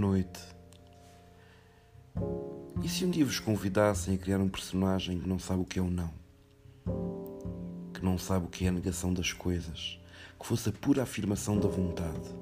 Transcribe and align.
noite. 0.00 0.40
E 2.82 2.88
se 2.88 3.04
um 3.04 3.10
dia 3.10 3.24
vos 3.24 3.38
convidassem 3.38 4.14
a 4.14 4.18
criar 4.18 4.38
um 4.38 4.48
personagem 4.48 5.20
que 5.20 5.28
não 5.28 5.38
sabe 5.38 5.60
o 5.60 5.66
que 5.66 5.78
é 5.78 5.82
o 5.82 5.90
não? 5.90 6.10
Que 7.92 8.02
não 8.02 8.16
sabe 8.16 8.46
o 8.46 8.48
que 8.48 8.64
é 8.64 8.68
a 8.68 8.72
negação 8.72 9.12
das 9.12 9.34
coisas, 9.34 10.00
que 10.38 10.46
fosse 10.46 10.70
a 10.70 10.72
pura 10.72 11.02
afirmação 11.02 11.60
da 11.60 11.68
vontade. 11.68 12.34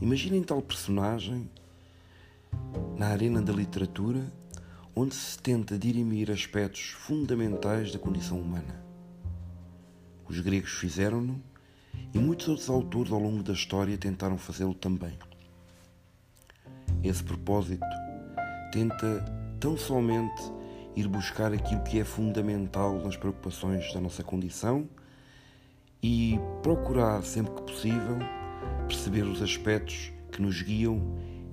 Imaginem 0.00 0.42
tal 0.42 0.62
personagem 0.62 1.50
na 2.96 3.08
arena 3.08 3.42
da 3.42 3.52
literatura, 3.52 4.32
onde 4.96 5.14
se 5.14 5.38
tenta 5.38 5.78
dirimir 5.78 6.30
aspectos 6.30 6.88
fundamentais 6.88 7.92
da 7.92 7.98
condição 7.98 8.40
humana. 8.40 8.82
Os 10.26 10.40
gregos 10.40 10.70
fizeram-no 10.70 11.42
e 12.14 12.18
muitos 12.18 12.48
outros 12.48 12.70
autores 12.70 13.12
ao 13.12 13.20
longo 13.20 13.42
da 13.42 13.52
história 13.52 13.98
tentaram 13.98 14.38
fazê-lo 14.38 14.74
também. 14.74 15.18
Esse 17.02 17.22
propósito 17.22 17.86
tenta 18.72 19.24
tão 19.60 19.76
somente 19.76 20.42
ir 20.96 21.06
buscar 21.06 21.52
aquilo 21.52 21.80
que 21.82 22.00
é 22.00 22.04
fundamental 22.04 22.98
nas 22.98 23.16
preocupações 23.16 23.92
da 23.92 24.00
nossa 24.00 24.24
condição 24.24 24.88
e 26.02 26.38
procurar, 26.62 27.22
sempre 27.22 27.54
que 27.54 27.62
possível, 27.62 28.18
perceber 28.88 29.22
os 29.22 29.40
aspectos 29.40 30.12
que 30.32 30.42
nos 30.42 30.60
guiam 30.60 31.00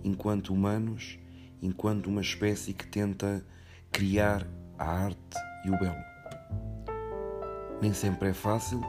enquanto 0.03 0.53
humanos, 0.53 1.19
enquanto 1.61 2.07
uma 2.07 2.21
espécie 2.21 2.73
que 2.73 2.87
tenta 2.87 3.45
criar 3.91 4.47
a 4.77 4.85
arte 4.85 5.37
e 5.65 5.69
o 5.69 5.79
belo. 5.79 6.03
Nem 7.81 7.93
sempre 7.93 8.29
é 8.29 8.33
fácil, 8.33 8.81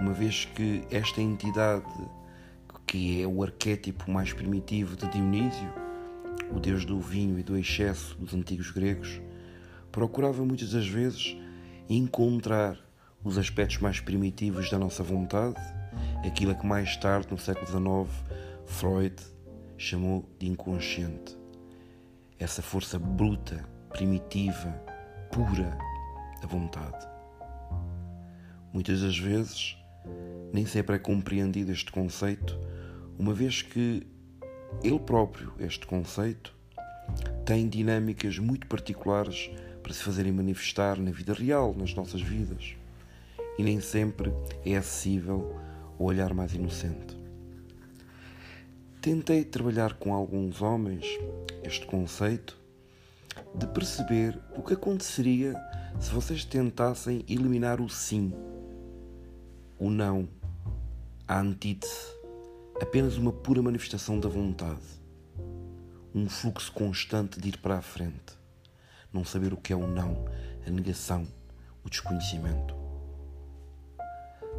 uma 0.00 0.12
vez 0.12 0.44
que 0.44 0.84
esta 0.90 1.20
entidade, 1.20 1.84
que 2.86 3.22
é 3.22 3.26
o 3.26 3.42
arquétipo 3.42 4.10
mais 4.10 4.32
primitivo 4.32 4.96
de 4.96 5.08
Dionísio, 5.08 5.83
o 6.54 6.60
deus 6.60 6.84
do 6.84 7.00
vinho 7.00 7.38
e 7.38 7.42
do 7.42 7.56
excesso 7.56 8.16
dos 8.16 8.32
antigos 8.32 8.70
gregos, 8.70 9.20
procurava 9.90 10.44
muitas 10.44 10.70
das 10.70 10.86
vezes 10.86 11.36
encontrar 11.88 12.78
os 13.22 13.38
aspectos 13.38 13.78
mais 13.78 14.00
primitivos 14.00 14.70
da 14.70 14.78
nossa 14.78 15.02
vontade, 15.02 15.60
aquilo 16.26 16.54
que 16.54 16.66
mais 16.66 16.96
tarde, 16.96 17.28
no 17.30 17.38
século 17.38 17.66
XIX, 17.66 18.24
Freud 18.66 19.16
chamou 19.76 20.28
de 20.38 20.48
inconsciente. 20.48 21.36
Essa 22.38 22.62
força 22.62 22.98
bruta, 22.98 23.64
primitiva, 23.90 24.70
pura 25.32 25.76
da 26.40 26.46
vontade. 26.46 27.06
Muitas 28.72 29.00
das 29.00 29.18
vezes, 29.18 29.76
nem 30.52 30.66
sempre 30.66 30.96
é 30.96 30.98
compreendido 30.98 31.72
este 31.72 31.90
conceito, 31.90 32.58
uma 33.18 33.32
vez 33.32 33.62
que 33.62 34.06
ele 34.82 34.98
próprio, 34.98 35.52
este 35.58 35.86
conceito, 35.86 36.54
tem 37.44 37.68
dinâmicas 37.68 38.38
muito 38.38 38.66
particulares 38.66 39.50
para 39.82 39.92
se 39.92 40.02
fazerem 40.02 40.32
manifestar 40.32 40.98
na 40.98 41.10
vida 41.10 41.34
real, 41.34 41.74
nas 41.74 41.94
nossas 41.94 42.22
vidas. 42.22 42.74
E 43.58 43.62
nem 43.62 43.80
sempre 43.80 44.32
é 44.64 44.76
acessível 44.76 45.56
ao 45.98 46.06
olhar 46.06 46.32
mais 46.32 46.54
inocente. 46.54 47.16
Tentei 49.00 49.44
trabalhar 49.44 49.94
com 49.94 50.14
alguns 50.14 50.62
homens 50.62 51.04
este 51.62 51.84
conceito 51.86 52.58
de 53.54 53.66
perceber 53.66 54.38
o 54.56 54.62
que 54.62 54.74
aconteceria 54.74 55.54
se 56.00 56.10
vocês 56.10 56.44
tentassem 56.44 57.24
eliminar 57.28 57.80
o 57.80 57.88
sim, 57.88 58.32
o 59.78 59.90
não, 59.90 60.28
a 61.28 61.38
antítese 61.38 62.23
apenas 62.80 63.16
uma 63.16 63.32
pura 63.32 63.62
manifestação 63.62 64.18
da 64.18 64.28
vontade, 64.28 64.82
um 66.14 66.28
fluxo 66.28 66.72
constante 66.72 67.40
de 67.40 67.48
ir 67.48 67.58
para 67.58 67.78
a 67.78 67.82
frente, 67.82 68.34
não 69.12 69.24
saber 69.24 69.52
o 69.52 69.56
que 69.56 69.72
é 69.72 69.76
o 69.76 69.86
não, 69.86 70.24
a 70.66 70.70
negação, 70.70 71.26
o 71.84 71.90
desconhecimento. 71.90 72.74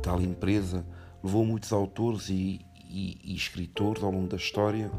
Tal 0.02 0.22
empresa 0.22 0.86
levou 1.24 1.46
muitos 1.46 1.74
autores 1.74 2.30
e, 2.30 2.62
e, 2.90 3.20
e 3.24 3.36
escritores 3.36 4.04
ao 4.04 4.12
longo 4.12 4.28
da 4.28 4.38
história 4.38 4.92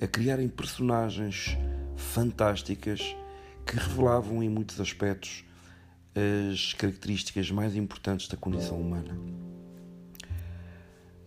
a 0.00 0.06
criarem 0.06 0.48
personagens 0.48 1.56
fantásticas 1.96 3.16
que 3.66 3.76
revelavam 3.76 4.42
em 4.42 4.48
muitos 4.48 4.80
aspectos 4.80 5.44
as 6.14 6.72
características 6.74 7.50
mais 7.50 7.74
importantes 7.76 8.28
da 8.28 8.36
condição 8.36 8.80
humana. 8.80 9.47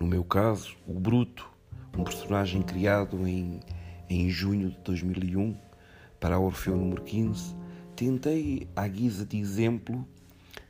No 0.02 0.08
meu 0.08 0.24
caso, 0.24 0.76
o 0.88 1.00
Bruto, 1.00 1.48
um 1.96 2.04
personagem 2.04 2.64
criado 2.64 3.28
em, 3.28 3.60
em 4.10 4.32
junho 4.32 4.72
de 4.72 4.78
2001 4.80 5.56
para 6.20 6.38
a 6.38 6.40
Orfeu 6.40 6.76
número 6.76 7.04
15, 7.04 7.56
tentei, 7.96 8.68
à 8.76 8.88
guisa 8.88 9.24
de 9.28 9.38
exemplo, 9.38 10.04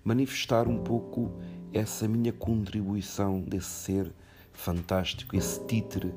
manifestar 0.04 0.68
um 0.68 0.84
pouco 0.84 1.32
essa 1.72 2.10
minha 2.10 2.34
contribuição 2.34 3.40
desse 3.40 3.70
ser 3.70 4.12
fantástico, 4.52 5.34
esse 5.34 5.66
títere 5.66 6.14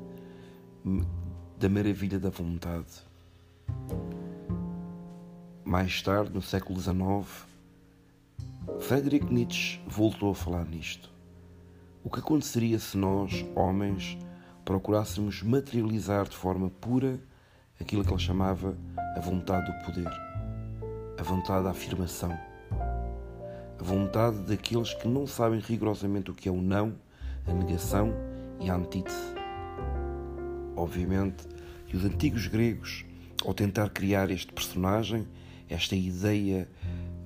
da 1.57 1.69
maravilha 1.69 2.19
da 2.19 2.29
vontade. 2.29 3.01
Mais 5.63 6.01
tarde, 6.01 6.33
no 6.33 6.41
século 6.41 6.81
XIX, 6.81 7.47
Friedrich 8.81 9.25
Nietzsche 9.33 9.79
voltou 9.87 10.31
a 10.31 10.35
falar 10.35 10.65
nisto. 10.65 11.14
O 12.05 12.09
que 12.11 12.19
aconteceria 12.19 12.77
se 12.77 12.95
nós, 12.99 13.43
homens, 13.55 14.15
procurássemos 14.63 15.41
materializar 15.41 16.29
de 16.29 16.37
forma 16.37 16.69
pura 16.69 17.19
aquilo 17.81 18.05
que 18.05 18.13
ele 18.13 18.21
chamava 18.21 18.77
a 19.17 19.19
vontade 19.19 19.65
do 19.65 19.83
poder, 19.83 20.11
a 21.17 21.23
vontade 21.23 21.63
da 21.63 21.71
afirmação, 21.71 22.31
a 22.69 23.83
vontade 23.83 24.37
daqueles 24.43 24.93
que 24.93 25.07
não 25.07 25.25
sabem 25.25 25.59
rigorosamente 25.59 26.29
o 26.29 26.35
que 26.35 26.47
é 26.47 26.51
o 26.51 26.61
não, 26.61 26.93
a 27.47 27.51
negação 27.51 28.13
e 28.59 28.69
a 28.69 28.75
antítese. 28.75 29.33
Obviamente 30.75 31.47
que 31.87 31.97
os 31.97 32.05
antigos 32.05 32.45
gregos, 32.45 33.03
ao 33.43 33.51
tentar 33.51 33.89
criar 33.89 34.29
este 34.29 34.53
personagem, 34.53 35.27
esta 35.67 35.95
ideia 35.95 36.69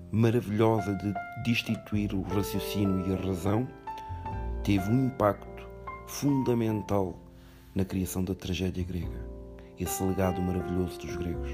maravilhosa 0.09 0.95
de 0.95 1.13
destituir 1.43 2.13
o 2.13 2.21
raciocínio 2.21 3.09
e 3.09 3.13
a 3.13 3.17
razão, 3.17 3.67
teve 4.69 4.87
um 4.91 5.07
impacto 5.07 5.67
fundamental 6.05 7.19
na 7.73 7.83
criação 7.83 8.23
da 8.23 8.35
tragédia 8.35 8.83
grega, 8.83 9.27
esse 9.79 10.03
legado 10.03 10.39
maravilhoso 10.39 10.99
dos 10.99 11.15
gregos. 11.15 11.49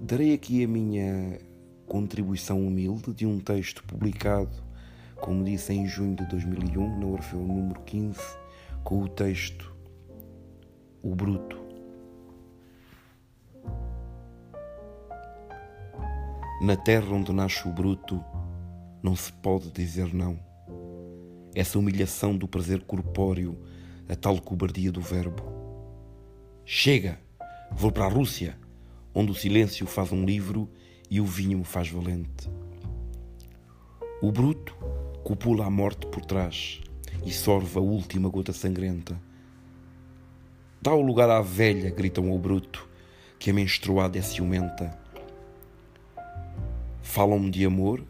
Darei 0.00 0.32
aqui 0.32 0.64
a 0.64 0.66
minha 0.66 1.38
contribuição 1.86 2.66
humilde 2.66 3.12
de 3.12 3.26
um 3.26 3.38
texto 3.38 3.84
publicado, 3.84 4.56
como 5.16 5.44
disse, 5.44 5.74
em 5.74 5.86
junho 5.86 6.16
de 6.16 6.24
2001, 6.24 6.98
na 6.98 7.06
Orfeu 7.08 7.40
número 7.40 7.82
15, 7.82 8.18
com 8.82 9.02
o 9.02 9.08
texto 9.10 9.76
O 11.02 11.14
Bruto. 11.14 11.58
Na 16.62 16.74
terra 16.74 17.12
onde 17.12 17.34
nasce 17.34 17.68
o 17.68 17.70
bruto, 17.70 18.24
não 19.02 19.14
se 19.14 19.32
pode 19.32 19.70
dizer 19.70 20.12
não. 20.12 20.38
Essa 21.54 21.78
humilhação 21.78 22.36
do 22.36 22.48
prazer 22.48 22.82
corpóreo, 22.82 23.58
a 24.08 24.16
tal 24.16 24.40
cobardia 24.40 24.90
do 24.90 25.00
verbo. 25.00 25.42
Chega! 26.64 27.18
Vou 27.70 27.92
para 27.92 28.06
a 28.06 28.08
Rússia, 28.08 28.58
onde 29.14 29.30
o 29.30 29.34
silêncio 29.34 29.86
faz 29.86 30.10
um 30.10 30.24
livro 30.24 30.70
e 31.10 31.20
o 31.20 31.24
vinho 31.24 31.58
me 31.58 31.64
faz 31.64 31.88
valente. 31.88 32.50
O 34.20 34.32
bruto 34.32 34.74
copula 35.22 35.66
a 35.66 35.70
morte 35.70 36.06
por 36.06 36.24
trás 36.24 36.80
e 37.24 37.30
sorve 37.30 37.78
a 37.78 37.82
última 37.82 38.28
gota 38.28 38.52
sangrenta. 38.52 39.20
Dá 40.80 40.94
o 40.94 41.02
lugar 41.02 41.28
à 41.28 41.40
velha, 41.40 41.90
gritam 41.90 42.30
ao 42.30 42.38
bruto, 42.38 42.88
que 43.38 43.50
a 43.50 43.54
menstruada 43.54 44.18
é 44.18 44.22
ciumenta. 44.22 44.98
Falam-me 47.02 47.50
de 47.50 47.64
amor 47.64 48.04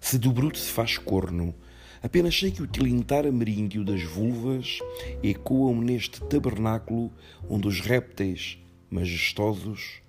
se 0.00 0.18
do 0.18 0.32
bruto 0.32 0.58
se 0.58 0.70
faz 0.70 0.96
corno, 0.96 1.54
apenas 2.02 2.36
sei 2.36 2.50
que 2.50 2.62
o 2.62 2.66
tilintar 2.66 3.26
ameríndio 3.26 3.84
das 3.84 4.02
vulvas 4.02 4.78
ecoa-me 5.22 5.84
neste 5.84 6.20
tabernáculo 6.22 7.12
onde 7.48 7.68
os 7.68 7.80
répteis 7.80 8.58
majestosos 8.90 10.00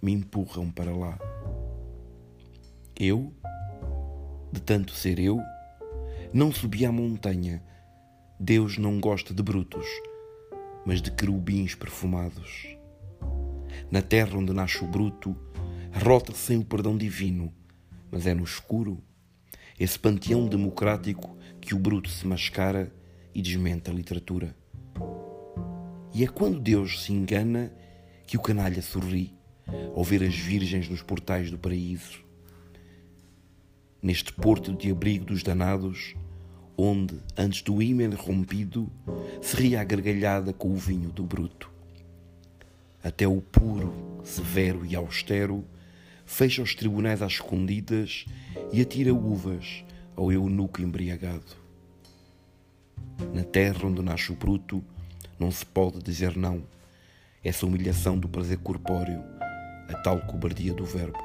me 0.00 0.12
empurram 0.12 0.70
para 0.70 0.96
lá. 0.96 1.18
Eu, 2.98 3.32
de 4.52 4.62
tanto 4.62 4.92
ser 4.92 5.18
eu, 5.18 5.40
não 6.32 6.52
subi 6.52 6.86
à 6.86 6.92
montanha. 6.92 7.62
Deus 8.38 8.78
não 8.78 9.00
gosta 9.00 9.34
de 9.34 9.42
brutos, 9.42 9.86
mas 10.86 11.02
de 11.02 11.10
querubins 11.10 11.74
perfumados. 11.74 12.76
Na 13.90 14.00
terra 14.00 14.38
onde 14.38 14.52
nasce 14.52 14.82
o 14.84 14.86
bruto, 14.86 15.36
rota 15.92 16.32
sem 16.32 16.58
o 16.58 16.64
perdão 16.64 16.96
divino, 16.96 17.52
mas 18.10 18.26
é 18.26 18.34
no 18.34 18.44
escuro 18.44 19.02
esse 19.78 19.98
panteão 19.98 20.46
democrático 20.46 21.36
que 21.60 21.74
o 21.74 21.78
bruto 21.78 22.08
se 22.08 22.26
mascara 22.26 22.92
e 23.34 23.42
desmente 23.42 23.90
a 23.90 23.92
literatura. 23.92 24.56
E 26.12 26.22
é 26.22 26.28
quando 26.28 26.60
Deus 26.60 27.02
se 27.02 27.12
engana 27.12 27.72
que 28.26 28.36
o 28.36 28.40
canalha 28.40 28.80
sorri 28.80 29.34
ao 29.94 30.04
ver 30.04 30.22
as 30.22 30.36
virgens 30.36 30.88
nos 30.88 31.02
portais 31.02 31.50
do 31.50 31.58
paraíso. 31.58 32.22
Neste 34.00 34.32
porto 34.32 34.72
de 34.72 34.90
abrigo 34.90 35.24
dos 35.24 35.42
danados, 35.42 36.14
onde, 36.76 37.18
antes 37.36 37.62
do 37.62 37.82
ímen 37.82 38.10
rompido, 38.10 38.90
se 39.40 39.56
ria 39.56 39.80
a 39.80 39.84
gargalhada 39.84 40.52
com 40.52 40.70
o 40.70 40.76
vinho 40.76 41.10
do 41.10 41.24
bruto. 41.24 41.70
Até 43.02 43.26
o 43.26 43.40
puro, 43.40 44.20
severo 44.22 44.84
e 44.84 44.94
austero 44.94 45.64
fecha 46.24 46.62
os 46.62 46.74
tribunais 46.74 47.22
às 47.22 47.32
escondidas 47.32 48.24
e 48.72 48.80
atira 48.80 49.12
uvas 49.12 49.84
ao 50.16 50.32
eunuco 50.32 50.80
embriagado. 50.80 51.64
Na 53.32 53.44
terra 53.44 53.86
onde 53.86 54.02
nasce 54.02 54.32
o 54.32 54.36
bruto, 54.36 54.82
não 55.38 55.50
se 55.50 55.64
pode 55.64 56.02
dizer 56.02 56.36
não. 56.36 56.62
Essa 57.42 57.66
humilhação 57.66 58.18
do 58.18 58.28
prazer 58.28 58.58
corpóreo, 58.58 59.22
a 59.88 59.94
tal 60.02 60.20
cobardia 60.26 60.72
do 60.72 60.84
verbo. 60.84 61.18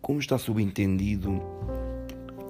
Como 0.00 0.20
está 0.20 0.38
subentendido, 0.38 1.40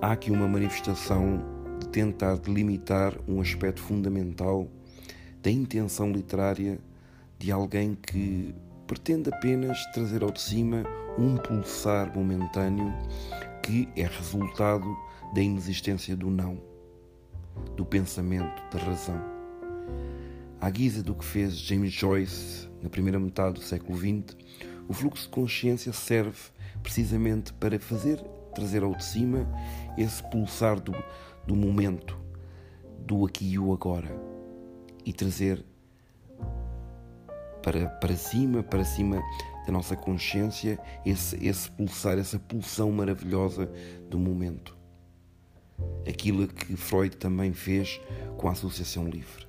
há 0.02 0.12
aqui 0.12 0.30
uma 0.30 0.48
manifestação 0.48 1.40
de 1.78 1.88
tentar 1.88 2.36
delimitar 2.36 3.14
um 3.28 3.40
aspecto 3.40 3.80
fundamental 3.80 4.68
da 5.40 5.50
intenção 5.50 6.10
literária 6.10 6.78
de 7.44 7.52
alguém 7.52 7.94
que 7.94 8.54
pretende 8.86 9.28
apenas 9.28 9.84
trazer 9.92 10.22
ao 10.22 10.30
de 10.30 10.40
cima 10.40 10.82
um 11.18 11.36
pulsar 11.36 12.10
momentâneo 12.16 12.90
que 13.62 13.86
é 13.94 14.06
resultado 14.06 14.86
da 15.34 15.42
inexistência 15.42 16.16
do 16.16 16.30
não, 16.30 16.58
do 17.76 17.84
pensamento, 17.84 18.62
da 18.72 18.82
razão. 18.82 19.22
À 20.58 20.70
guisa 20.70 21.02
do 21.02 21.14
que 21.14 21.22
fez 21.22 21.58
James 21.58 21.92
Joyce 21.92 22.66
na 22.82 22.88
primeira 22.88 23.20
metade 23.20 23.56
do 23.56 23.60
século 23.60 23.98
XX, 23.98 24.34
o 24.88 24.94
fluxo 24.94 25.24
de 25.24 25.28
consciência 25.28 25.92
serve 25.92 26.50
precisamente 26.82 27.52
para 27.52 27.78
fazer 27.78 28.24
trazer 28.54 28.82
ao 28.82 28.94
de 28.94 29.04
cima 29.04 29.46
esse 29.98 30.22
pulsar 30.30 30.80
do, 30.80 30.94
do 31.46 31.54
momento, 31.54 32.18
do 33.00 33.26
aqui 33.26 33.52
e 33.52 33.58
o 33.58 33.70
agora, 33.70 34.10
e 35.04 35.12
trazer 35.12 35.62
para, 37.64 37.88
para 37.88 38.14
cima, 38.14 38.62
para 38.62 38.84
cima 38.84 39.22
da 39.66 39.72
nossa 39.72 39.96
consciência, 39.96 40.78
esse, 41.04 41.34
esse 41.44 41.70
pulsar, 41.70 42.18
essa 42.18 42.38
pulsão 42.38 42.92
maravilhosa 42.92 43.70
do 44.10 44.18
momento. 44.18 44.76
Aquilo 46.06 46.46
que 46.46 46.76
Freud 46.76 47.16
também 47.16 47.54
fez 47.54 47.98
com 48.36 48.48
a 48.48 48.52
associação 48.52 49.08
livre. 49.08 49.46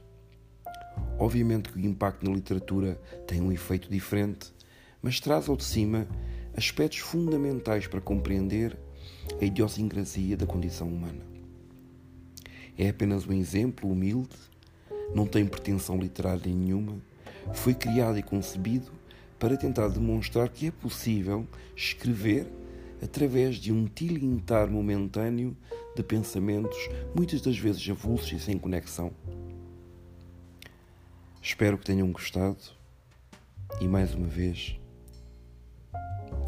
Obviamente 1.20 1.70
que 1.70 1.78
o 1.78 1.86
impacto 1.86 2.28
na 2.28 2.34
literatura 2.34 2.96
tem 3.28 3.42
um 3.42 3.52
efeito 3.52 3.90
diferente, 3.90 4.54
mas 5.02 5.20
traz 5.20 5.50
ao 5.50 5.58
de 5.58 5.66
cima 5.66 6.08
aspectos 6.56 7.00
fundamentais 7.00 7.86
para 7.86 8.00
compreender 8.00 8.78
a 9.42 9.44
idiosincrasia 9.44 10.38
da 10.38 10.46
condição 10.46 10.88
humana. 10.88 11.26
É 12.78 12.88
apenas 12.88 13.28
um 13.28 13.34
exemplo 13.34 13.92
humilde, 13.92 14.36
não 15.14 15.28
tem 15.28 15.46
pretensão 15.46 15.98
literária 15.98 16.42
nenhuma, 16.46 16.98
foi 17.54 17.74
criado 17.74 18.18
e 18.18 18.24
concebido 18.24 18.92
para 19.40 19.58
tentar 19.58 19.90
demonstrar 19.90 20.50
que 20.50 20.68
é 20.68 20.72
possível 20.72 21.48
escrever 21.76 22.48
através 23.02 23.58
de 23.58 23.72
um 23.72 23.86
tilintar 23.86 24.70
momentâneo 24.70 25.56
de 25.96 26.04
pensamentos, 26.04 26.78
muitas 27.16 27.42
das 27.42 27.58
vezes 27.58 27.90
avulsos 27.90 28.32
e 28.32 28.40
sem 28.40 28.58
conexão. 28.58 29.12
Espero 31.42 31.78
que 31.78 31.86
tenham 31.86 32.12
gostado 32.12 32.58
e 33.80 33.88
mais 33.88 34.16
uma 34.16 34.28
vez 34.28 34.78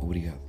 Obrigado. 0.02 0.47